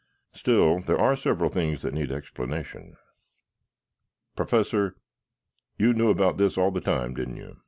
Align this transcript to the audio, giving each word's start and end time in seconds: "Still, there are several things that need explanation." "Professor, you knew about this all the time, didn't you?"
"Still, 0.33 0.79
there 0.79 0.99
are 0.99 1.15
several 1.15 1.51
things 1.51 1.83
that 1.83 1.93
need 1.93 2.11
explanation." 2.11 2.95
"Professor, 4.35 4.95
you 5.77 5.93
knew 5.93 6.09
about 6.09 6.37
this 6.37 6.57
all 6.57 6.71
the 6.71 6.81
time, 6.81 7.13
didn't 7.13 7.37
you?" 7.37 7.59